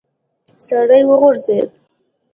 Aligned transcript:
سړی 0.65 1.01
وغورځېد. 1.09 1.69